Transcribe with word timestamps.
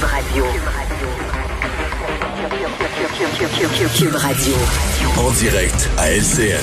Cube 0.00 0.08
Radio. 0.08 0.44
Cube 3.98 4.14
Radio. 4.14 4.54
En 5.18 5.30
direct 5.32 5.90
à 5.98 6.10
LCN. 6.10 6.56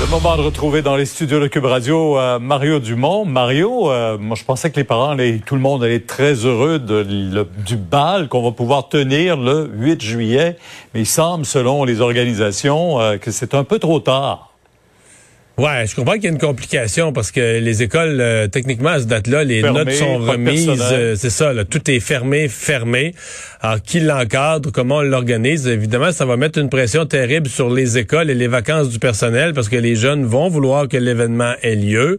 Le 0.00 0.06
moment 0.08 0.36
de 0.36 0.42
retrouver 0.42 0.82
dans 0.82 0.96
les 0.96 1.04
studios 1.06 1.38
de 1.38 1.46
Cube 1.46 1.64
Radio 1.66 2.18
euh, 2.18 2.40
Mario 2.40 2.80
Dumont. 2.80 3.24
Mario, 3.24 3.92
euh, 3.92 4.18
moi 4.18 4.34
je 4.36 4.42
pensais 4.42 4.70
que 4.72 4.76
les 4.80 4.84
parents, 4.84 5.14
les, 5.14 5.38
tout 5.38 5.54
le 5.54 5.60
monde 5.60 5.84
allait 5.84 5.94
être 5.96 6.08
très 6.08 6.32
heureux 6.34 6.80
de, 6.80 7.06
le- 7.08 7.46
du 7.64 7.76
bal 7.76 8.26
qu'on 8.28 8.42
va 8.42 8.50
pouvoir 8.50 8.88
tenir 8.88 9.36
le 9.36 9.70
8 9.72 10.02
juillet, 10.02 10.56
mais 10.94 11.02
il 11.02 11.06
semble, 11.06 11.46
selon 11.46 11.84
les 11.84 12.00
organisations, 12.00 13.00
euh, 13.00 13.16
que 13.18 13.30
c'est 13.30 13.54
un 13.54 13.62
peu 13.62 13.78
trop 13.78 14.00
tard. 14.00 14.51
Ouais, 15.58 15.86
je 15.86 15.94
comprends 15.94 16.14
qu'il 16.14 16.24
y 16.24 16.26
a 16.28 16.30
une 16.30 16.38
complication 16.38 17.12
parce 17.12 17.30
que 17.30 17.60
les 17.60 17.82
écoles, 17.82 18.18
euh, 18.20 18.48
techniquement, 18.48 18.88
à 18.88 18.98
cette 19.00 19.08
date-là, 19.08 19.44
les 19.44 19.62
notes 19.62 19.92
sont 19.92 20.16
remises. 20.16 20.68
euh, 20.80 21.14
c'est 21.14 21.30
ça, 21.30 21.52
là, 21.52 21.64
tout 21.66 21.90
est 21.90 22.00
fermé, 22.00 22.48
fermé. 22.48 23.14
Alors, 23.60 23.80
qui 23.82 24.00
l'encadre, 24.00 24.72
comment 24.72 24.96
on 24.96 25.02
l'organise? 25.02 25.68
Évidemment, 25.68 26.10
ça 26.10 26.24
va 26.24 26.38
mettre 26.38 26.58
une 26.58 26.70
pression 26.70 27.04
terrible 27.04 27.48
sur 27.48 27.68
les 27.70 27.98
écoles 27.98 28.30
et 28.30 28.34
les 28.34 28.48
vacances 28.48 28.88
du 28.88 28.98
personnel 28.98 29.52
parce 29.52 29.68
que 29.68 29.76
les 29.76 29.94
jeunes 29.94 30.24
vont 30.24 30.48
vouloir 30.48 30.88
que 30.88 30.96
l'événement 30.96 31.52
ait 31.62 31.76
lieu. 31.76 32.16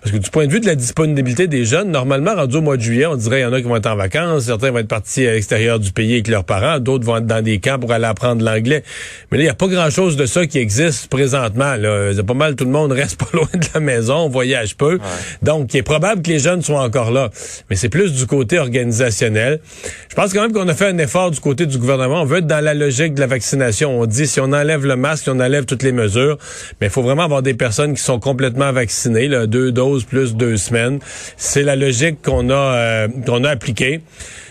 Parce 0.00 0.12
que 0.12 0.18
du 0.18 0.30
point 0.30 0.46
de 0.46 0.52
vue 0.52 0.60
de 0.60 0.66
la 0.66 0.74
disponibilité 0.74 1.48
des 1.48 1.66
jeunes, 1.66 1.90
normalement, 1.90 2.34
rendu 2.34 2.56
au 2.56 2.62
mois 2.62 2.78
de 2.78 2.82
juillet, 2.82 3.06
on 3.06 3.14
dirait 3.14 3.36
qu'il 3.36 3.44
y 3.44 3.48
en 3.48 3.52
a 3.52 3.60
qui 3.60 3.68
vont 3.68 3.76
être 3.76 3.86
en 3.86 3.96
vacances, 3.96 4.44
certains 4.44 4.70
vont 4.70 4.78
être 4.78 4.88
partis 4.88 5.26
à 5.28 5.32
l'extérieur 5.34 5.78
du 5.78 5.92
pays 5.92 6.14
avec 6.14 6.28
leurs 6.28 6.44
parents, 6.44 6.80
d'autres 6.80 7.04
vont 7.04 7.18
être 7.18 7.26
dans 7.26 7.42
des 7.42 7.60
camps 7.60 7.78
pour 7.78 7.92
aller 7.92 8.06
apprendre 8.06 8.42
l'anglais. 8.42 8.82
Mais 9.30 9.36
là, 9.38 9.42
il 9.44 9.46
n'y 9.46 9.50
a 9.50 9.54
pas 9.54 9.68
grand-chose 9.68 10.16
de 10.16 10.24
ça 10.24 10.46
qui 10.46 10.58
existe 10.58 11.08
présentement. 11.08 11.76
Là. 11.76 12.12
C'est 12.14 12.26
pas 12.26 12.34
mal, 12.34 12.56
tout 12.56 12.69
le 12.70 12.78
monde 12.78 12.92
reste 12.92 13.18
pas 13.18 13.28
loin 13.32 13.48
de 13.52 13.66
la 13.74 13.80
maison, 13.80 14.16
on 14.16 14.28
voyage 14.28 14.76
peu. 14.76 14.98
Donc, 15.42 15.74
il 15.74 15.78
est 15.78 15.82
probable 15.82 16.22
que 16.22 16.28
les 16.28 16.38
jeunes 16.38 16.62
soient 16.62 16.82
encore 16.82 17.10
là. 17.10 17.30
Mais 17.68 17.76
c'est 17.76 17.88
plus 17.88 18.12
du 18.12 18.26
côté 18.26 18.58
organisationnel. 18.58 19.60
Je 20.08 20.14
pense 20.14 20.32
quand 20.32 20.42
même 20.42 20.52
qu'on 20.52 20.68
a 20.68 20.74
fait 20.74 20.86
un 20.86 20.98
effort 20.98 21.30
du 21.30 21.40
côté 21.40 21.66
du 21.66 21.78
gouvernement. 21.78 22.22
On 22.22 22.24
veut 22.24 22.38
être 22.38 22.46
dans 22.46 22.64
la 22.64 22.74
logique 22.74 23.14
de 23.14 23.20
la 23.20 23.26
vaccination. 23.26 24.00
On 24.00 24.06
dit 24.06 24.26
si 24.26 24.40
on 24.40 24.52
enlève 24.52 24.86
le 24.86 24.96
masque, 24.96 25.24
si 25.24 25.30
on 25.30 25.40
enlève 25.40 25.64
toutes 25.64 25.82
les 25.82 25.92
mesures, 25.92 26.38
mais 26.80 26.86
il 26.86 26.90
faut 26.90 27.02
vraiment 27.02 27.24
avoir 27.24 27.42
des 27.42 27.54
personnes 27.54 27.94
qui 27.94 28.02
sont 28.02 28.20
complètement 28.20 28.72
vaccinées, 28.72 29.28
là, 29.28 29.46
deux 29.46 29.72
doses 29.72 30.04
plus 30.04 30.34
deux 30.34 30.56
semaines. 30.56 31.00
C'est 31.36 31.62
la 31.62 31.76
logique 31.76 32.22
qu'on 32.22 32.50
a 32.50 32.54
euh, 32.54 33.08
qu'on 33.26 33.44
a 33.44 33.50
appliquée. 33.50 34.00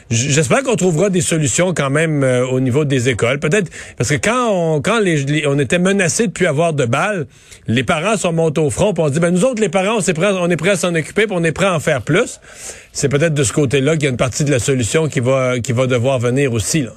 J'espère 0.10 0.64
qu'on 0.64 0.76
trouvera 0.76 1.10
des 1.12 1.22
solutions 1.22 1.74
quand 1.74 1.92
même 1.92 2.24
euh, 2.24 2.46
au 2.48 2.60
niveau 2.60 2.84
des 2.84 3.10
écoles. 3.10 3.40
Peut-être 3.40 3.70
parce 3.96 4.10
que 4.10 4.16
quand 4.16 4.50
on 4.52 4.82
quand 4.82 5.00
les, 5.00 5.46
on 5.46 5.60
était 5.60 5.78
menacé 5.78 6.28
de 6.28 6.32
plus 6.32 6.48
avoir 6.48 6.74
de 6.74 6.86
balles, 6.86 7.28
les 7.68 7.84
parents 7.84 8.18
sont 8.18 8.34
montés 8.34 8.62
au 8.62 8.72
front, 8.72 8.94
puis 8.94 9.04
on 9.04 9.10
dit 9.10 9.20
ben 9.20 9.30
nous 9.32 9.46
autres 9.46 9.62
les 9.62 9.70
parents 9.70 9.98
on 9.98 10.02
est 10.02 10.14
prêts 10.14 10.32
on 10.34 10.50
est 10.50 10.58
prêts 10.58 10.72
à 10.72 10.76
s'en 10.78 10.96
occuper, 10.96 11.28
puis 11.28 11.36
on 11.38 11.44
est 11.44 11.52
prêts 11.52 11.68
à 11.68 11.76
en 11.76 11.80
faire 11.80 12.02
plus. 12.02 12.40
C'est 12.92 13.10
peut-être 13.10 13.36
de 13.36 13.44
ce 13.44 13.54
côté-là 13.54 13.94
qu'il 13.94 14.06
y 14.06 14.08
a 14.08 14.10
une 14.10 14.18
partie 14.18 14.44
de 14.44 14.52
la 14.52 14.60
solution 14.60 15.08
qui 15.08 15.20
va 15.20 15.60
qui 15.60 15.74
va 15.74 15.86
devoir 15.86 16.18
venir 16.18 16.54
aussi 16.54 16.82
là. 16.82 16.92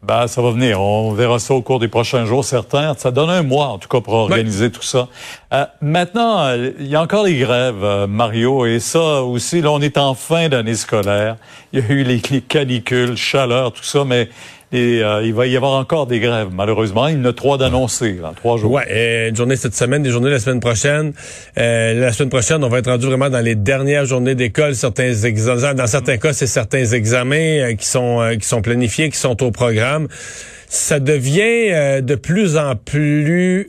Ben, 0.00 0.28
ça 0.28 0.40
va 0.40 0.52
venir. 0.52 0.80
On 0.80 1.12
verra 1.12 1.40
ça 1.40 1.54
au 1.54 1.60
cours 1.60 1.80
des 1.80 1.88
prochains 1.88 2.24
jours, 2.24 2.44
certains. 2.44 2.94
Ça 2.94 3.10
donne 3.10 3.30
un 3.30 3.42
mois, 3.42 3.66
en 3.66 3.78
tout 3.78 3.88
cas, 3.88 4.00
pour 4.00 4.14
organiser 4.14 4.70
tout 4.70 4.82
ça. 4.82 5.08
Euh, 5.52 5.66
maintenant, 5.80 6.46
euh, 6.46 6.70
il 6.78 6.86
y 6.86 6.94
a 6.94 7.02
encore 7.02 7.24
les 7.24 7.36
grèves, 7.36 7.82
euh, 7.82 8.06
Mario, 8.06 8.64
et 8.64 8.78
ça 8.78 9.22
aussi, 9.22 9.60
là, 9.60 9.72
on 9.72 9.80
est 9.80 9.98
en 9.98 10.14
fin 10.14 10.48
d'année 10.48 10.76
scolaire. 10.76 11.36
Il 11.72 11.80
y 11.80 11.82
a 11.82 11.92
eu 11.92 12.04
les, 12.04 12.22
les 12.30 12.40
canicules, 12.40 13.16
chaleur, 13.16 13.72
tout 13.72 13.82
ça, 13.82 14.04
mais 14.04 14.28
et, 14.72 15.02
euh, 15.02 15.22
il 15.24 15.32
va 15.32 15.46
y 15.46 15.56
avoir 15.56 15.72
encore 15.72 16.06
des 16.06 16.20
grèves, 16.20 16.48
malheureusement. 16.52 17.08
Il 17.08 17.18
y 17.18 17.20
en 17.20 17.24
a 17.24 17.32
trois 17.32 17.56
d'annoncés, 17.58 18.18
là, 18.20 18.32
trois 18.36 18.58
jours. 18.58 18.72
Ouais, 18.72 19.28
une 19.28 19.36
journée 19.36 19.56
cette 19.56 19.74
semaine, 19.74 20.02
des 20.02 20.10
journées 20.10 20.30
la 20.30 20.38
semaine 20.40 20.60
prochaine. 20.60 21.12
Euh, 21.56 21.94
la 21.94 22.12
semaine 22.12 22.28
prochaine, 22.28 22.62
on 22.62 22.68
va 22.68 22.78
être 22.78 22.90
rendu 22.90 23.06
vraiment 23.06 23.30
dans 23.30 23.40
les 23.40 23.54
dernières 23.54 24.04
journées 24.04 24.34
d'école. 24.34 24.74
Certains 24.74 25.12
examens, 25.12 25.74
dans 25.74 25.86
certains 25.86 26.18
cas, 26.18 26.32
c'est 26.32 26.46
certains 26.46 26.84
examens 26.84 27.36
euh, 27.36 27.74
qui 27.74 27.86
sont 27.86 28.20
euh, 28.20 28.34
qui 28.36 28.46
sont 28.46 28.60
planifiés, 28.60 29.10
qui 29.10 29.18
sont 29.18 29.42
au 29.42 29.50
programme. 29.50 30.08
Ça 30.68 31.00
devient 31.00 31.70
euh, 31.70 32.00
de 32.02 32.14
plus 32.14 32.58
en 32.58 32.76
plus 32.76 33.66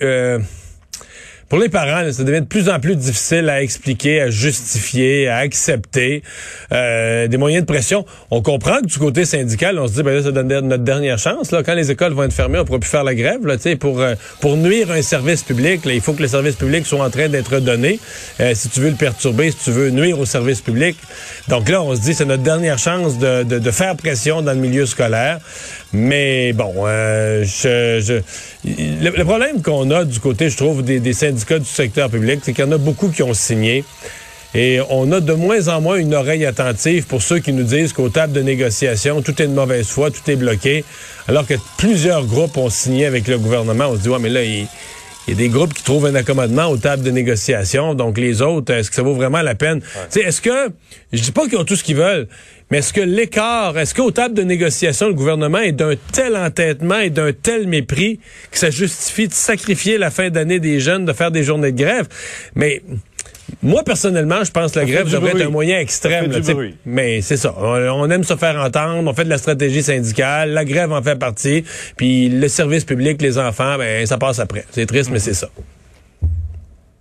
pour 1.50 1.60
les 1.60 1.70
parents, 1.70 2.02
là, 2.02 2.14
ça 2.14 2.24
devient 2.24 2.42
de 2.42 2.46
plus 2.46 2.70
en 2.70 2.80
plus 2.80 2.96
difficile 2.96 3.50
à 3.50 3.62
expliquer, 3.62 4.22
à 4.22 4.30
justifier, 4.30 5.28
à 5.28 5.38
accepter 5.38 6.22
euh, 6.72 7.28
des 7.28 7.38
moyens 7.38 7.64
de 7.64 7.66
pression. 7.66 8.06
On 8.30 8.42
comprend 8.42 8.80
que 8.82 8.86
du 8.86 9.00
côté 9.00 9.26
syndical, 9.26 9.80
on 9.80 9.88
se 9.88 9.94
dit 9.94 10.04
ben 10.04 10.14
là, 10.14 10.22
ça 10.24 10.32
donne 10.32 10.68
notre 10.68 10.84
dernière 10.84 11.18
chance. 11.18 11.52
Là, 11.52 11.64
quand 11.64 11.74
les 11.74 11.90
écoles 11.90 12.14
vont 12.14 12.24
être 12.24 12.34
fermées, 12.34 12.60
on 12.60 12.66
pourra 12.66 12.80
plus 12.80 12.90
faire 12.90 13.04
la 13.04 13.16
grève. 13.16 13.46
Là, 13.46 13.56
pour 13.80 14.00
euh, 14.00 14.14
pour 14.42 14.58
nuire 14.58 14.92
un 14.92 15.02
service 15.02 15.42
public, 15.42 15.86
là, 15.86 15.94
il 15.94 16.02
faut 16.02 16.14
que 16.14 16.22
le 16.22 16.28
service 16.28 16.56
public 16.56 16.86
soit 16.86 17.04
en 17.04 17.10
train 17.10 17.30
d'être 17.30 17.60
donné. 17.60 18.00
Euh, 18.40 18.54
si 18.54 18.70
tu 18.70 18.80
veux 18.80 18.90
le 18.90 18.96
perturber, 18.96 19.50
si 19.50 19.58
tu 19.66 19.72
veux 19.72 19.90
nuire 19.90 20.20
au 20.20 20.26
service 20.26 20.62
public, 20.62 20.98
donc 21.48 21.68
là, 21.68 21.82
on 21.82 21.96
se 21.96 22.02
dit 22.02 22.14
c'est 22.14 22.26
notre 22.26 22.44
dernière 22.44 22.78
chance 22.78 23.18
de, 23.18 23.42
de, 23.44 23.58
de 23.58 23.72
faire 23.72 23.96
pression 23.96 24.44
dans 24.44 24.54
le 24.54 24.60
milieu 24.60 24.86
scolaire. 24.86 25.40
Mais 25.94 26.54
bon, 26.54 26.74
euh, 26.86 27.44
je, 27.44 28.00
je, 28.00 28.22
le, 28.64 29.10
le 29.10 29.26
problème 29.26 29.64
qu'on 29.64 29.90
a 29.90 30.06
du 30.06 30.20
côté, 30.20 30.52
je 30.52 30.58
trouve, 30.58 30.84
des, 30.84 31.00
des 31.00 31.14
syndicats 31.14 31.39
du 31.46 31.66
secteur 31.66 32.10
public, 32.10 32.40
c'est 32.44 32.54
qu'il 32.54 32.66
y 32.66 32.68
en 32.68 32.72
a 32.72 32.78
beaucoup 32.78 33.10
qui 33.10 33.24
ont 33.24 33.34
signé. 33.34 33.84
Et 34.56 34.80
on 34.90 35.12
a 35.12 35.20
de 35.20 35.34
moins 35.34 35.68
en 35.68 35.80
moins 35.80 35.98
une 35.98 36.16
oreille 36.16 36.46
attentive 36.46 37.06
pour 37.06 37.22
ceux 37.22 37.38
qui 37.38 37.54
nous 37.54 37.64
disent 37.64 37.94
qu'aux 37.94 38.10
tables 38.10 38.34
de 38.34 38.42
négociation, 38.42 39.22
tout 39.22 39.40
est 39.42 39.48
de 39.48 39.54
mauvaise 39.54 39.88
foi, 39.88 40.10
tout 40.10 40.28
est 40.30 40.36
bloqué, 40.36 40.84
alors 41.28 41.46
que 41.46 41.54
plusieurs 41.78 42.26
groupes 42.26 42.58
ont 42.58 42.72
signé 42.72 43.06
avec 43.06 43.28
le 43.28 43.38
gouvernement. 43.38 43.90
On 43.90 43.96
se 43.96 44.02
dit, 44.02 44.10
ouais, 44.10 44.18
mais 44.20 44.30
là, 44.30 44.44
il, 44.44 44.68
il 45.30 45.34
y 45.34 45.36
a 45.36 45.48
des 45.48 45.50
groupes 45.50 45.76
qui 45.76 45.84
trouvent 45.84 46.08
un 46.08 46.16
accommodement 46.16 46.66
aux 46.70 46.78
tables 46.78 47.04
de 47.04 47.12
négociation. 47.12 47.94
Donc, 47.94 48.18
les 48.18 48.42
autres, 48.42 48.74
est-ce 48.74 48.90
que 48.90 48.96
ça 48.96 49.04
vaut 49.04 49.14
vraiment 49.14 49.44
la 49.44 49.54
peine? 49.54 49.80
Tu 49.80 49.88
sais, 50.10 50.22
est-ce 50.22 50.42
que, 50.42 50.72
je 51.14 51.22
dis 51.22 51.32
pas 51.32 51.48
qu'ils 51.48 51.60
ont 51.60 51.66
tout 51.66 51.76
ce 51.76 51.84
qu'ils 51.84 51.98
veulent, 51.98 52.28
mais 52.72 52.80
est-ce 52.80 52.92
que 52.92 53.02
l'écart, 53.02 53.78
est-ce 53.78 53.94
qu'aux 53.94 54.10
tables 54.10 54.34
de 54.34 54.42
négociation, 54.42 55.08
le 55.08 55.14
gouvernement 55.14 55.60
est 55.60 55.72
d'un 55.72 55.94
tel 56.12 56.36
entêtement 56.36 56.98
et 56.98 57.12
d'un 57.12 57.32
tel 57.32 57.68
mépris 57.68 58.20
que 58.50 58.58
ça 58.58 58.72
justifie 58.72 59.28
de 59.28 59.34
sacrifier 59.34 60.00
la 60.00 60.10
fin 60.10 60.32
d'année 60.32 60.60
des 60.60 60.80
jeunes, 60.80 61.06
de 61.06 61.14
faire 61.14 61.30
des 61.30 61.44
journées 61.44 61.74
de 61.74 61.78
grève? 61.78 62.08
Mais, 62.56 62.82
moi, 63.62 63.84
personnellement, 63.84 64.44
je 64.44 64.52
pense 64.52 64.72
que 64.72 64.80
la 64.80 64.86
grève 64.86 65.10
devrait 65.10 65.32
bruit. 65.32 65.42
être 65.42 65.48
un 65.48 65.52
moyen 65.52 65.80
extrême. 65.80 66.32
là. 66.32 66.40
Mais 66.86 67.22
c'est 67.22 67.38
ça. 67.38 67.54
On, 67.58 67.64
on 67.66 68.10
aime 68.10 68.24
se 68.24 68.36
faire 68.36 68.56
entendre. 68.60 69.10
On 69.10 69.14
fait 69.14 69.26
de 69.26 69.30
la 69.30 69.38
stratégie 69.38 69.84
syndicale. 69.84 70.52
La 70.52 70.66
grève 70.66 70.92
en 70.92 71.02
fait 71.02 71.18
partie. 71.18 71.64
Puis 71.98 72.30
le 72.30 72.48
service 72.48 72.86
public, 72.86 73.22
les 73.22 73.38
enfants, 73.38 73.78
ben 73.78 74.06
ça 74.06 74.18
passe 74.18 74.40
après. 74.40 74.66
C'est 74.72 74.86
triste, 74.86 75.10
mais 75.12 75.20
c'est 75.20 75.34
ça. 75.34 75.50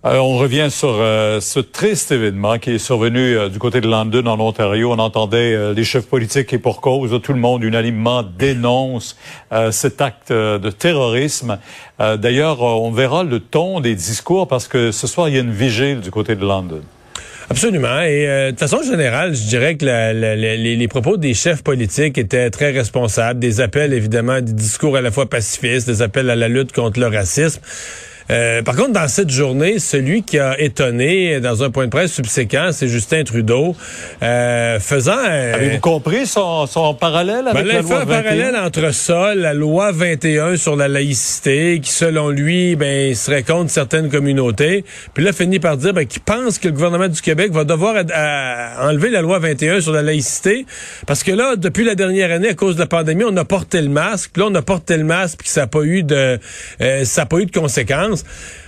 Alors, 0.01 0.29
on 0.29 0.37
revient 0.37 0.67
sur 0.69 0.95
euh, 0.97 1.41
ce 1.41 1.59
triste 1.59 2.13
événement 2.13 2.57
qui 2.57 2.71
est 2.71 2.77
survenu 2.77 3.37
euh, 3.37 3.49
du 3.49 3.59
côté 3.59 3.81
de 3.81 3.87
London, 3.89 4.25
en 4.27 4.39
Ontario. 4.39 4.93
On 4.93 4.97
entendait 4.97 5.53
euh, 5.53 5.73
les 5.73 5.83
chefs 5.83 6.05
politiques 6.05 6.53
et 6.53 6.57
pour 6.57 6.79
cause, 6.79 7.19
tout 7.21 7.33
le 7.33 7.39
monde 7.39 7.65
unanimement 7.65 8.23
dénonce 8.23 9.17
euh, 9.51 9.71
cet 9.71 9.99
acte 9.99 10.31
euh, 10.31 10.57
de 10.57 10.69
terrorisme. 10.71 11.59
Euh, 11.99 12.15
D'ailleurs, 12.15 12.63
euh, 12.63 12.79
on 12.79 12.91
verra 12.91 13.25
le 13.25 13.41
ton 13.41 13.81
des 13.81 13.93
discours 13.93 14.47
parce 14.47 14.69
que 14.69 14.93
ce 14.93 15.05
soir, 15.05 15.27
il 15.27 15.35
y 15.35 15.37
a 15.37 15.41
une 15.41 15.51
vigile 15.51 15.99
du 15.99 16.11
côté 16.11 16.37
de 16.37 16.45
London. 16.45 16.79
Absolument. 17.49 17.99
Et 17.99 18.25
euh, 18.25 18.51
de 18.53 18.57
façon 18.57 18.81
générale, 18.81 19.35
je 19.35 19.49
dirais 19.49 19.75
que 19.75 19.83
les, 19.83 20.77
les 20.77 20.87
propos 20.87 21.17
des 21.17 21.33
chefs 21.33 21.61
politiques 21.61 22.17
étaient 22.17 22.49
très 22.51 22.71
responsables. 22.71 23.41
Des 23.41 23.59
appels, 23.59 23.91
évidemment, 23.91 24.39
des 24.39 24.53
discours 24.53 24.95
à 24.95 25.01
la 25.01 25.11
fois 25.11 25.29
pacifistes, 25.29 25.87
des 25.87 26.01
appels 26.01 26.29
à 26.29 26.37
la 26.37 26.47
lutte 26.47 26.71
contre 26.71 27.01
le 27.01 27.07
racisme. 27.07 27.59
Euh, 28.31 28.61
par 28.61 28.75
contre, 28.75 28.91
dans 28.93 29.07
cette 29.07 29.29
journée, 29.31 29.79
celui 29.79 30.23
qui 30.23 30.37
a 30.37 30.59
étonné 30.59 31.39
dans 31.39 31.63
un 31.63 31.71
point 31.71 31.85
de 31.85 31.89
presse 31.89 32.13
subséquent, 32.13 32.69
c'est 32.71 32.87
Justin 32.87 33.23
Trudeau, 33.23 33.75
euh, 34.21 34.79
faisant... 34.79 35.17
un- 35.17 35.53
Avez-vous 35.53 35.79
compris 35.79 36.27
son, 36.27 36.67
son 36.67 36.93
parallèle 36.93 37.45
Ben 37.45 37.57
avec 37.57 37.65
là, 37.67 37.73
la 37.73 37.79
il 37.79 37.83
fait 37.85 37.89
loi 37.93 38.01
un 38.01 38.05
21? 38.05 38.21
parallèle 38.21 38.55
entre 38.55 38.93
ça, 38.93 39.33
la 39.35 39.53
loi 39.53 39.91
21 39.91 40.57
sur 40.57 40.75
la 40.75 40.87
laïcité, 40.87 41.79
qui 41.81 41.91
selon 41.91 42.29
lui, 42.29 42.75
ben, 42.75 43.15
serait 43.15 43.43
contre 43.43 43.71
certaines 43.71 44.09
communautés. 44.09 44.85
Puis 45.13 45.23
là, 45.23 45.33
finit 45.33 45.59
par 45.59 45.77
dire 45.77 45.93
ben, 45.93 46.05
qu'il 46.05 46.21
pense 46.21 46.59
que 46.59 46.67
le 46.67 46.73
gouvernement 46.73 47.07
du 47.07 47.21
Québec 47.21 47.51
va 47.51 47.63
devoir 47.63 47.95
à- 48.13 48.87
enlever 48.87 49.09
la 49.09 49.21
loi 49.21 49.39
21 49.39 49.81
sur 49.81 49.91
la 49.91 50.01
laïcité, 50.03 50.65
parce 51.07 51.23
que 51.23 51.31
là, 51.31 51.55
depuis 51.55 51.83
la 51.83 51.95
dernière 51.95 52.31
année, 52.31 52.49
à 52.49 52.53
cause 52.53 52.75
de 52.75 52.81
la 52.81 52.87
pandémie, 52.87 53.23
on 53.27 53.35
a 53.37 53.45
porté 53.45 53.81
le 53.81 53.89
masque. 53.89 54.31
Puis 54.33 54.41
là, 54.43 54.49
on 54.51 54.55
a 54.55 54.61
porté 54.61 54.97
le 54.97 55.03
masque, 55.03 55.39
puis 55.39 55.49
ça 55.49 55.61
n'a 55.61 55.67
pas 55.67 55.81
eu 55.81 56.03
de, 56.03 56.39
euh, 56.81 57.05
ça 57.05 57.23
a 57.23 57.25
pas 57.25 57.37
eu 57.39 57.45
de 57.47 57.51
conséquences. 57.51 58.18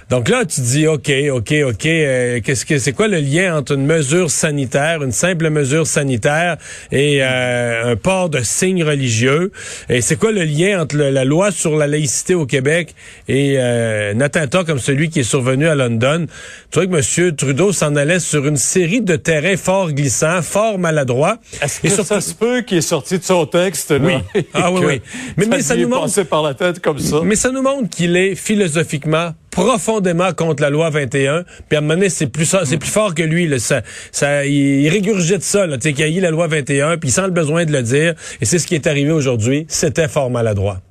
Donc 0.09 0.27
là, 0.27 0.43
tu 0.43 0.59
dis, 0.59 0.87
OK, 0.87 1.09
OK, 1.31 1.53
OK, 1.65 1.85
euh, 1.85 2.41
qu'est-ce 2.43 2.65
que 2.65 2.77
c'est 2.79 2.91
quoi 2.91 3.07
le 3.07 3.19
lien 3.19 3.55
entre 3.57 3.75
une 3.75 3.85
mesure 3.85 4.29
sanitaire, 4.29 5.01
une 5.03 5.13
simple 5.13 5.49
mesure 5.49 5.87
sanitaire 5.87 6.57
et 6.91 7.19
euh, 7.23 7.93
un 7.93 7.95
port 7.95 8.29
de 8.29 8.41
signes 8.41 8.83
religieux? 8.83 9.53
Et 9.87 10.01
c'est 10.01 10.17
quoi 10.17 10.33
le 10.33 10.43
lien 10.43 10.81
entre 10.81 10.97
le- 10.97 11.11
la 11.11 11.23
loi 11.23 11.51
sur 11.51 11.77
la 11.77 11.87
laïcité 11.87 12.35
au 12.35 12.45
Québec 12.45 12.93
et 13.29 13.55
euh, 13.57 14.13
un 14.13 14.19
attentat 14.19 14.65
comme 14.65 14.79
celui 14.79 15.09
qui 15.09 15.21
est 15.21 15.23
survenu 15.23 15.69
à 15.69 15.75
London? 15.75 16.25
Tu 16.71 16.79
vois 16.85 16.87
que 17.01 17.21
M. 17.27 17.35
Trudeau 17.37 17.71
s'en 17.71 17.95
allait 17.95 18.19
sur 18.19 18.45
une 18.45 18.57
série 18.57 18.99
de 18.99 19.15
terrains 19.15 19.55
fort 19.55 19.93
glissants, 19.93 20.41
fort 20.41 20.77
maladroits. 20.77 21.37
Est-ce 21.61 21.79
que 21.79 22.03
ça 22.03 22.19
se 22.19 22.33
peut 22.33 22.63
qu'il 22.63 22.79
est 22.79 22.81
sorti 22.81 23.17
de 23.17 23.23
son 23.23 23.45
texte? 23.45 23.91
Là, 23.91 23.99
Oui. 24.35 24.43
Ah 24.53 24.73
oui, 24.73 24.81
oui. 24.85 25.01
Mais- 25.37 25.45
mais 25.45 25.61
ça 25.61 25.73
lui 25.75 25.83
nous 25.83 25.87
montre- 25.89 26.01
passé 26.07 26.25
par 26.25 26.43
la 26.43 26.53
tête 26.53 26.81
comme 26.81 26.99
ça. 26.99 27.21
Mais 27.23 27.37
ça 27.37 27.49
nous 27.49 27.61
montre 27.61 27.89
qu'il 27.89 28.17
est 28.17 28.35
philosophiquement 28.35 29.31
profondément 29.51 30.33
contre 30.33 30.63
la 30.63 30.69
loi 30.69 30.89
21. 30.89 31.43
Puis 31.67 31.75
à 31.75 31.77
un 31.77 31.81
moment 31.81 31.95
donné, 31.95 32.09
c'est 32.09 32.27
plus 32.27 32.55
c'est 32.63 32.77
plus 32.77 32.89
fort 32.89 33.13
que 33.13 33.21
lui. 33.21 33.47
Là, 33.47 33.59
ça, 33.59 33.81
ça, 34.11 34.45
il, 34.45 34.89
régurgite 34.89 35.43
ça. 35.43 35.67
Là, 35.67 35.77
qu'il 35.77 36.01
a 36.01 36.07
eu 36.07 36.19
la 36.19 36.31
loi 36.31 36.47
21, 36.47 36.97
puis 36.97 37.09
il 37.09 37.11
sent 37.11 37.23
le 37.23 37.31
besoin 37.31 37.65
de 37.65 37.71
le 37.71 37.83
dire. 37.83 38.15
Et 38.39 38.45
c'est 38.45 38.57
ce 38.57 38.65
qui 38.65 38.75
est 38.75 38.87
arrivé 38.87 39.11
aujourd'hui. 39.11 39.65
C'était 39.67 40.07
fort 40.07 40.31
maladroit. 40.31 40.81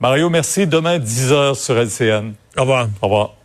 Mario, 0.00 0.28
merci. 0.28 0.66
Demain, 0.66 0.98
10h 0.98 1.54
sur 1.54 1.78
LCN. 1.78 2.32
Au 2.56 2.62
revoir. 2.62 2.88
Au 3.00 3.06
revoir. 3.06 3.41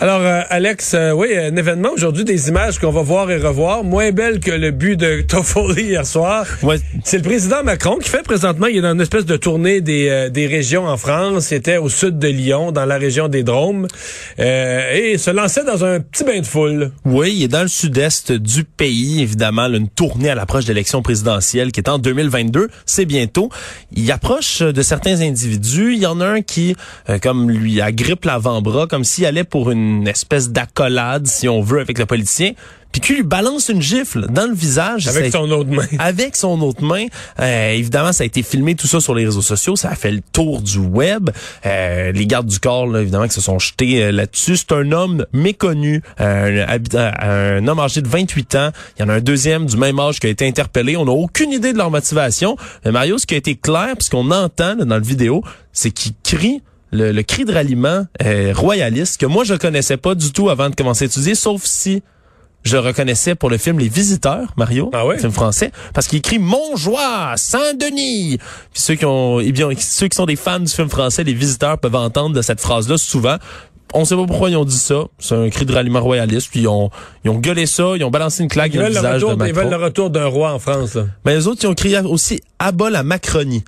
Alors, 0.00 0.20
euh, 0.20 0.42
Alex, 0.48 0.94
euh, 0.94 1.10
oui, 1.10 1.36
un 1.36 1.56
événement 1.56 1.88
aujourd'hui, 1.92 2.22
des 2.22 2.50
images 2.50 2.78
qu'on 2.78 2.92
va 2.92 3.02
voir 3.02 3.32
et 3.32 3.36
revoir, 3.36 3.82
moins 3.82 4.12
belles 4.12 4.38
que 4.38 4.52
le 4.52 4.70
but 4.70 4.94
de 4.94 5.22
Toffoli 5.28 5.86
hier 5.86 6.06
soir. 6.06 6.46
Ouais. 6.62 6.78
C'est 7.02 7.16
le 7.16 7.24
président 7.24 7.64
Macron 7.64 7.96
qui 7.96 8.08
fait 8.08 8.22
présentement, 8.22 8.68
il 8.68 8.76
est 8.76 8.80
dans 8.80 8.92
une 8.92 9.00
espèce 9.00 9.26
de 9.26 9.36
tournée 9.36 9.80
des, 9.80 10.08
euh, 10.08 10.28
des 10.28 10.46
régions 10.46 10.86
en 10.86 10.96
France. 10.96 11.50
Il 11.50 11.54
était 11.56 11.78
au 11.78 11.88
sud 11.88 12.20
de 12.20 12.28
Lyon, 12.28 12.70
dans 12.70 12.84
la 12.84 12.96
région 12.96 13.26
des 13.26 13.42
Drômes, 13.42 13.88
et 14.38 15.18
se 15.18 15.32
lançait 15.32 15.64
dans 15.64 15.84
un 15.84 15.98
petit 15.98 16.22
bain 16.22 16.38
de 16.38 16.46
foule. 16.46 16.92
Oui, 17.04 17.34
il 17.34 17.42
est 17.42 17.48
dans 17.48 17.62
le 17.62 17.68
sud-est 17.68 18.30
du 18.30 18.62
pays, 18.62 19.20
évidemment, 19.20 19.66
une 19.66 19.88
tournée 19.88 20.30
à 20.30 20.36
l'approche 20.36 20.66
de 20.66 20.68
l'élection 20.68 21.02
présidentielle 21.02 21.72
qui 21.72 21.80
est 21.80 21.88
en 21.88 21.98
2022. 21.98 22.68
C'est 22.86 23.04
bientôt. 23.04 23.50
Il 23.90 24.12
approche 24.12 24.62
de 24.62 24.82
certains 24.82 25.22
individus. 25.22 25.94
Il 25.94 25.98
y 25.98 26.06
en 26.06 26.20
a 26.20 26.26
un 26.26 26.42
qui, 26.42 26.76
comme 27.20 27.50
lui, 27.50 27.80
agrippe 27.80 28.26
l'avant-bras, 28.26 28.86
comme 28.86 29.02
s'il 29.02 29.26
allait 29.26 29.42
pour 29.42 29.72
une 29.72 29.87
une 29.88 30.08
espèce 30.08 30.50
d'accolade, 30.50 31.26
si 31.26 31.48
on 31.48 31.60
veut, 31.60 31.80
avec 31.80 31.98
le 31.98 32.06
politicien, 32.06 32.52
puis 32.92 33.00
qui 33.00 33.14
lui 33.14 33.22
balance 33.22 33.68
une 33.68 33.82
gifle 33.82 34.26
dans 34.30 34.46
le 34.46 34.54
visage. 34.54 35.08
Avec 35.08 35.32
son 35.32 35.50
autre 35.50 35.70
main. 35.70 35.86
Avec 35.98 36.36
son 36.36 36.60
autre 36.62 36.82
main. 36.82 37.06
Euh, 37.38 37.72
évidemment, 37.72 38.12
ça 38.12 38.22
a 38.22 38.26
été 38.26 38.42
filmé 38.42 38.74
tout 38.74 38.86
ça 38.86 39.00
sur 39.00 39.14
les 39.14 39.26
réseaux 39.26 39.42
sociaux. 39.42 39.76
Ça 39.76 39.90
a 39.90 39.94
fait 39.94 40.10
le 40.10 40.20
tour 40.32 40.62
du 40.62 40.78
web. 40.78 41.28
Euh, 41.66 42.12
les 42.12 42.26
gardes 42.26 42.46
du 42.46 42.58
corps, 42.58 42.86
là, 42.86 43.02
évidemment, 43.02 43.26
qui 43.26 43.34
se 43.34 43.42
sont 43.42 43.58
jetés 43.58 44.04
euh, 44.04 44.12
là-dessus. 44.12 44.56
C'est 44.56 44.72
un 44.72 44.90
homme 44.92 45.26
méconnu, 45.34 46.02
un, 46.18 46.66
un 47.20 47.68
homme 47.68 47.80
âgé 47.80 48.00
de 48.00 48.08
28 48.08 48.54
ans. 48.54 48.70
Il 48.98 49.02
y 49.02 49.04
en 49.04 49.10
a 49.10 49.14
un 49.14 49.20
deuxième 49.20 49.66
du 49.66 49.76
même 49.76 50.00
âge 50.00 50.18
qui 50.18 50.26
a 50.26 50.30
été 50.30 50.46
interpellé. 50.46 50.96
On 50.96 51.04
n'a 51.04 51.12
aucune 51.12 51.52
idée 51.52 51.74
de 51.74 51.78
leur 51.78 51.90
motivation. 51.90 52.56
Mais 52.84 52.92
Mario, 52.92 53.18
ce 53.18 53.26
qui 53.26 53.34
a 53.34 53.38
été 53.38 53.54
clair, 53.54 53.94
puisqu'on 53.96 54.30
entend 54.30 54.76
dans 54.76 54.96
le 54.96 55.02
vidéo, 55.02 55.42
c'est 55.72 55.90
qu'il 55.90 56.12
crie 56.24 56.62
le, 56.92 57.22
cri 57.22 57.44
de 57.44 57.52
ralliement 57.52 58.06
euh, 58.24 58.52
royaliste 58.54 59.20
que 59.20 59.26
moi 59.26 59.44
je 59.44 59.54
connaissais 59.54 59.96
pas 59.96 60.14
du 60.14 60.32
tout 60.32 60.48
avant 60.48 60.70
de 60.70 60.74
commencer 60.74 61.04
à 61.04 61.06
étudier, 61.06 61.34
sauf 61.34 61.62
si 61.64 62.02
je 62.64 62.76
reconnaissais 62.76 63.34
pour 63.34 63.50
le 63.50 63.58
film 63.58 63.78
Les 63.78 63.88
Visiteurs, 63.88 64.52
Mario, 64.56 64.90
ah 64.92 65.04
film 65.18 65.32
français, 65.32 65.70
parce 65.94 66.06
qu'il 66.06 66.18
écrit 66.18 66.38
Montjoie, 66.38 67.34
Saint-Denis. 67.36 68.38
Puis 68.72 68.82
ceux 68.82 68.94
qui 68.94 69.06
ont, 69.06 69.40
eh 69.40 69.52
bien, 69.52 69.68
ceux 69.78 70.08
qui 70.08 70.16
sont 70.16 70.26
des 70.26 70.36
fans 70.36 70.60
du 70.60 70.72
film 70.72 70.88
français, 70.88 71.24
Les 71.24 71.34
Visiteurs 71.34 71.78
peuvent 71.78 71.94
entendre 71.94 72.34
de 72.34 72.42
cette 72.42 72.60
phrase-là 72.60 72.98
souvent. 72.98 73.36
On 73.94 74.04
sait 74.04 74.16
pas 74.16 74.26
pourquoi 74.26 74.50
ils 74.50 74.56
ont 74.56 74.66
dit 74.66 74.76
ça. 74.76 75.04
C'est 75.18 75.34
un 75.34 75.48
cri 75.48 75.64
de 75.64 75.72
ralliement 75.72 76.02
royaliste. 76.02 76.48
Puis 76.50 76.60
ils 76.60 76.68
ont, 76.68 76.90
ils 77.24 77.30
ont 77.30 77.38
gueulé 77.38 77.64
ça. 77.64 77.94
Ils 77.96 78.04
ont 78.04 78.10
balancé 78.10 78.42
une 78.42 78.50
claque 78.50 78.72
dans 78.72 78.82
le 78.82 78.88
visage 78.88 79.22
de 79.22 79.26
Macron. 79.28 79.46
Ils 79.46 79.54
veulent 79.54 79.70
le 79.70 79.82
retour 79.82 80.10
d'un 80.10 80.26
roi 80.26 80.52
en 80.52 80.58
France. 80.58 80.94
Là. 80.94 81.06
Mais 81.24 81.34
les 81.34 81.46
autres, 81.46 81.64
ils 81.64 81.68
ont 81.68 81.74
crié 81.74 81.98
aussi 82.00 82.42
«Abat 82.58 82.90
la 82.90 83.02
Macronie». 83.02 83.64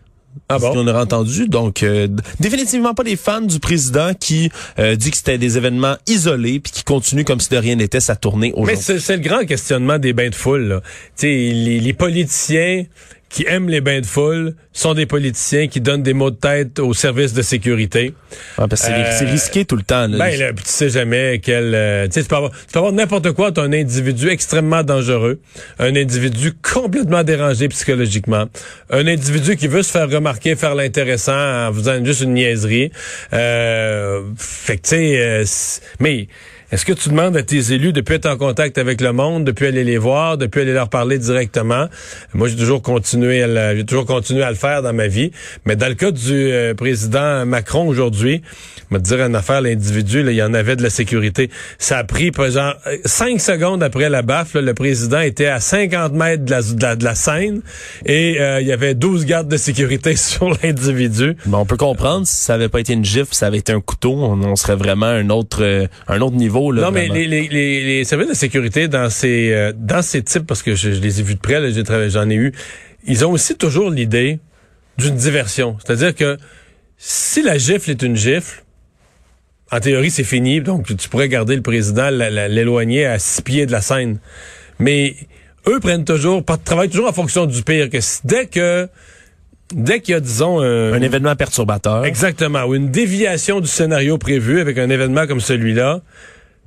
Ah 0.48 0.58
bon? 0.58 0.72
On 0.76 0.86
a 0.86 1.02
entendu? 1.02 1.48
Donc, 1.48 1.82
euh, 1.82 2.08
définitivement 2.40 2.94
pas 2.94 3.04
des 3.04 3.16
fans 3.16 3.40
du 3.40 3.60
président 3.60 4.12
qui 4.14 4.50
euh, 4.78 4.96
dit 4.96 5.10
que 5.10 5.16
c'était 5.16 5.38
des 5.38 5.56
événements 5.56 5.96
isolés 6.06 6.60
puis 6.60 6.72
qui 6.72 6.84
continue 6.84 7.24
comme 7.24 7.40
si 7.40 7.50
de 7.50 7.56
rien 7.56 7.76
n'était 7.76 8.00
sa 8.00 8.16
tournée 8.16 8.52
aujourd'hui. 8.54 8.76
Mais 8.88 8.98
c'est 9.00 9.16
le 9.16 9.22
grand 9.22 9.44
questionnement 9.44 9.98
des 9.98 10.12
bains 10.12 10.30
de 10.30 10.34
foule. 10.34 10.80
Les, 11.22 11.80
les 11.80 11.92
politiciens 11.92 12.84
qui 13.30 13.46
aiment 13.46 13.68
les 13.68 13.80
bains 13.80 14.00
de 14.00 14.06
foule 14.06 14.54
sont 14.72 14.92
des 14.94 15.06
politiciens 15.06 15.68
qui 15.68 15.80
donnent 15.80 16.02
des 16.02 16.12
mots 16.12 16.32
de 16.32 16.36
tête 16.36 16.80
aux 16.80 16.92
services 16.92 17.32
de 17.32 17.42
sécurité. 17.42 18.12
Ah, 18.58 18.66
parce 18.68 18.82
que 18.82 18.88
c'est 18.88 19.24
euh, 19.24 19.30
risqué 19.30 19.64
tout 19.64 19.76
le 19.76 19.82
temps. 19.82 20.08
Là. 20.08 20.18
Ben, 20.18 20.38
là, 20.38 20.52
tu 20.52 20.62
sais 20.64 20.90
jamais 20.90 21.40
quel... 21.42 21.72
Euh, 21.74 22.08
tu 22.08 22.22
peux 22.24 22.36
avoir, 22.36 22.50
tu 22.50 22.72
peux 22.72 22.78
avoir 22.80 22.92
n'importe 22.92 23.32
quoi. 23.32 23.52
Tu 23.52 23.60
un 23.60 23.72
individu 23.72 24.28
extrêmement 24.28 24.82
dangereux, 24.82 25.40
un 25.78 25.94
individu 25.94 26.52
complètement 26.60 27.22
dérangé 27.22 27.68
psychologiquement, 27.68 28.46
un 28.90 29.06
individu 29.06 29.56
qui 29.56 29.68
veut 29.68 29.82
se 29.82 29.92
faire 29.92 30.10
remarquer, 30.10 30.56
faire 30.56 30.74
l'intéressant 30.74 31.68
en 31.68 31.72
faisant 31.72 32.04
juste 32.04 32.22
une 32.22 32.34
niaiserie. 32.34 32.90
Euh, 33.32 34.22
fait 34.36 34.76
que, 34.76 34.82
tu 34.82 34.88
sais... 34.88 35.18
Euh, 35.20 35.44
mais 36.00 36.26
est-ce 36.72 36.84
que 36.84 36.92
tu 36.92 37.08
demandes 37.08 37.36
à 37.36 37.42
tes 37.42 37.72
élus 37.72 37.92
de 37.92 38.00
plus 38.00 38.16
être 38.16 38.26
en 38.26 38.36
contact 38.36 38.78
avec 38.78 39.00
le 39.00 39.12
monde, 39.12 39.44
de 39.44 39.50
plus 39.50 39.66
aller 39.66 39.82
les 39.82 39.98
voir, 39.98 40.38
de 40.38 40.46
plus 40.46 40.62
aller 40.62 40.72
leur 40.72 40.88
parler 40.88 41.18
directement? 41.18 41.86
Moi, 42.32 42.48
j'ai 42.48 42.56
toujours 42.56 42.80
continué 42.80 43.42
à 43.42 43.74
j'ai 43.74 43.84
toujours 43.84 44.06
continué 44.06 44.42
à 44.42 44.50
le 44.50 44.56
faire 44.56 44.82
dans 44.82 44.92
ma 44.92 45.08
vie. 45.08 45.32
Mais 45.64 45.74
dans 45.74 45.88
le 45.88 45.94
cas 45.94 46.12
du 46.12 46.32
euh, 46.32 46.74
président 46.74 47.44
Macron 47.44 47.88
aujourd'hui, 47.88 48.42
me 48.90 48.98
dire 48.98 49.24
une 49.24 49.34
affaire, 49.34 49.60
l'individu, 49.60 50.20
il 50.20 50.32
y 50.32 50.42
en 50.42 50.54
avait 50.54 50.76
de 50.76 50.82
la 50.82 50.90
sécurité. 50.90 51.50
Ça 51.78 51.98
a 51.98 52.04
pris, 52.04 52.32
genre, 52.50 52.74
cinq 53.04 53.40
secondes 53.40 53.82
après 53.82 54.08
la 54.08 54.22
baffe, 54.22 54.54
le 54.54 54.74
président 54.74 55.20
était 55.20 55.46
à 55.46 55.60
50 55.60 56.12
mètres 56.12 56.44
de 56.44 56.50
la, 56.50 56.94
de 56.96 57.04
la, 57.04 57.14
scène 57.14 57.62
et 58.06 58.40
euh, 58.40 58.60
il 58.60 58.66
y 58.66 58.72
avait 58.72 58.94
12 58.94 59.26
gardes 59.26 59.48
de 59.48 59.56
sécurité 59.56 60.16
sur 60.16 60.50
l'individu. 60.62 61.36
Bon, 61.46 61.58
on 61.58 61.66
peut 61.66 61.76
comprendre, 61.76 62.26
si 62.26 62.34
ça 62.34 62.54
avait 62.54 62.68
pas 62.68 62.80
été 62.80 62.92
une 62.92 63.04
gifle, 63.04 63.34
ça 63.34 63.46
avait 63.46 63.58
été 63.58 63.72
un 63.72 63.80
couteau, 63.80 64.12
on, 64.12 64.56
serait 64.56 64.76
vraiment 64.76 65.06
un 65.06 65.30
autre, 65.30 65.62
euh, 65.62 65.86
un 66.08 66.20
autre 66.20 66.36
niveau 66.36 66.59
non, 66.72 66.90
mais 66.90 67.08
les, 67.08 67.26
les, 67.26 67.48
les, 67.48 68.04
services 68.04 68.28
de 68.28 68.34
sécurité 68.34 68.88
dans 68.88 69.10
ces 69.10 69.52
euh, 69.52 69.72
dans 69.76 70.02
ces 70.02 70.22
types, 70.22 70.46
parce 70.46 70.62
que 70.62 70.74
je, 70.74 70.90
les 70.90 71.20
ai 71.20 71.22
vus 71.22 71.34
de 71.34 71.40
près, 71.40 72.10
j'en 72.10 72.28
ai, 72.28 72.34
eu, 72.34 72.52
ils 73.04 73.24
ont 73.24 73.32
aussi 73.32 73.56
toujours 73.56 73.90
l'idée 73.90 74.40
d'une 74.98 75.16
diversion. 75.16 75.76
C'est-à-dire 75.84 76.14
que 76.14 76.36
si 76.98 77.42
la 77.42 77.58
gifle 77.58 77.90
est 77.90 78.02
une 78.02 78.16
gifle, 78.16 78.64
en 79.72 79.80
théorie, 79.80 80.10
c'est 80.10 80.24
fini, 80.24 80.60
donc 80.60 80.94
tu 80.96 81.08
pourrais 81.08 81.28
garder 81.28 81.56
le 81.56 81.62
président, 81.62 82.10
l'éloigner 82.10 83.06
à 83.06 83.18
six 83.18 83.42
pieds 83.42 83.66
de 83.66 83.72
la 83.72 83.80
scène. 83.80 84.18
Mais 84.78 85.14
eux 85.68 85.80
prennent 85.80 86.04
toujours, 86.04 86.44
travaillent 86.64 86.90
toujours 86.90 87.08
en 87.08 87.12
fonction 87.12 87.46
du 87.46 87.62
pire, 87.62 87.88
que 87.88 87.98
dès 88.24 88.46
que 88.46 88.88
dès 89.74 90.00
qu'il 90.00 90.12
y 90.12 90.16
a, 90.16 90.20
disons, 90.20 90.60
un, 90.60 91.00
événement 91.00 91.36
perturbateur. 91.36 92.04
Exactement, 92.04 92.64
ou 92.64 92.74
une 92.74 92.90
déviation 92.90 93.60
du 93.60 93.68
scénario 93.68 94.18
prévu 94.18 94.60
avec 94.60 94.78
un 94.78 94.90
événement 94.90 95.26
comme 95.26 95.40
celui-là, 95.40 96.00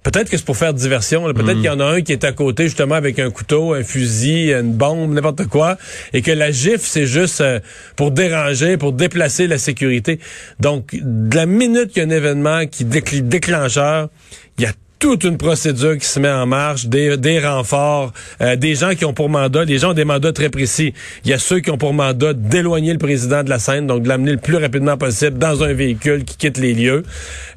Peut-être 0.04 0.30
que 0.30 0.38
c'est 0.38 0.46
pour 0.46 0.58
faire 0.58 0.74
diversion. 0.74 1.24
Peut-être 1.34 1.54
hmm. 1.54 1.56
qu'il 1.56 1.66
y 1.66 1.70
en 1.70 1.80
a 1.80 1.86
un 1.86 2.02
qui 2.02 2.12
est 2.12 2.24
à 2.24 2.32
côté 2.32 2.66
justement 2.66 2.96
avec 2.96 3.20
un 3.20 3.32
couteau, 3.32 3.74
un 3.74 3.84
fusil, 3.84 4.52
une 4.52 4.74
bombe, 4.74 5.14
n'importe 5.14 5.48
quoi, 5.48 5.78
et 6.14 6.22
que 6.22 6.32
la 6.32 6.52
gifle 6.52 6.84
c'est 6.84 7.08
juste 7.08 7.42
euh, 7.42 7.60
pour 7.96 8.12
déranger, 8.12 8.78
pour 8.78 8.92
déplacer 8.92 9.48
la 9.48 9.58
sécurité. 9.58 10.20
Donc, 10.60 10.90
de 10.94 11.36
la 11.36 11.46
minute 11.46 11.92
qu'il 11.92 12.04
y 12.04 12.06
a 12.06 12.08
un 12.08 12.12
événement 12.12 12.66
qui 12.68 12.84
déclencheur, 12.86 14.10
il 14.58 14.66
y 14.66 14.68
a 14.68 14.74
toute 15.04 15.26
une 15.26 15.38
procédure 15.38 15.98
qui 15.98 16.06
se 16.06 16.18
met 16.18 16.32
en 16.32 16.46
marche, 16.46 16.86
des, 16.86 17.38
renforts, 17.38 18.14
euh, 18.40 18.56
des 18.56 18.74
gens 18.74 18.96
qui 18.96 19.04
ont 19.04 19.12
pour 19.12 19.28
mandat, 19.28 19.66
des 19.66 19.78
gens 19.78 19.90
ont 19.90 19.94
des 19.94 20.06
mandats 20.06 20.32
très 20.32 20.50
précis. 20.50 20.94
Il 21.26 21.30
y 21.30 21.34
a 21.34 21.40
ceux 21.40 21.60
qui 21.60 21.70
ont 21.72 21.78
pour 21.78 21.94
mandat 21.94 22.32
d'éloigner 22.32 22.94
le 22.94 23.00
président 23.00 23.44
de 23.44 23.50
la 23.50 23.60
scène, 23.60 23.86
donc 23.86 24.04
de 24.04 24.08
l'amener 24.08 24.32
le 24.32 24.38
plus 24.38 24.56
rapidement 24.56 24.96
possible 24.96 25.38
dans 25.38 25.62
un 25.62 25.74
véhicule 25.74 26.24
qui 26.24 26.38
quitte 26.38 26.58
les 26.58 26.74
lieux. 26.74 27.04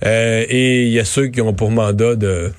Euh, 0.05 0.45
et 0.49 0.87
il 0.87 0.93
y 0.93 0.99
a 0.99 1.05
ceux 1.05 1.29
qui 1.29 1.41
ont 1.41 1.55
pour 1.55 1.71
mandat 1.71 2.17
de 2.17 2.51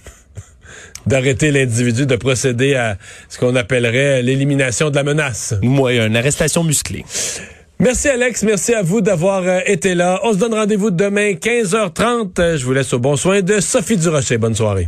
d'arrêter 1.06 1.52
l'individu, 1.52 2.06
de 2.06 2.16
procéder 2.16 2.76
à 2.76 2.98
ce 3.28 3.40
qu'on 3.40 3.58
appellerait 3.58 4.24
l'élimination 4.24 4.90
de 4.90 4.96
la 4.96 5.04
menace. 5.04 5.54
Oui, 5.64 6.00
une 6.00 6.16
arrestation 6.16 6.64
musclée. 6.64 7.04
Merci 7.80 8.10
Alex, 8.10 8.42
merci 8.44 8.74
à 8.74 8.82
vous 8.82 9.02
d'avoir 9.02 9.44
euh, 9.44 9.60
été 9.66 9.94
là. 9.94 10.20
On 10.24 10.34
se 10.34 10.38
donne 10.38 10.54
rendez-vous 10.54 10.90
demain 10.90 11.34
15h30. 11.34 12.58
Je 12.58 12.66
vous 12.66 12.74
laisse 12.74 12.92
au 12.94 13.00
bon 13.00 13.16
soin 13.16 13.42
de 13.42 13.60
Sophie 13.60 13.98
Durocher. 13.98 14.40
Bonne 14.40 14.56
soirée. 14.56 14.88